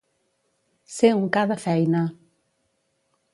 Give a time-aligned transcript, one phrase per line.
[0.93, 2.03] Ser un ca de feina.